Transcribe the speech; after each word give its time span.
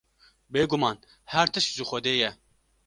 Bêguman 0.51 0.97
her 1.31 1.47
tişt 1.53 1.71
ji 1.75 1.83
Xwedê 1.89 2.13
ye. 2.21 2.29